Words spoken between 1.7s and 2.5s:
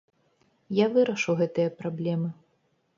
праблемы.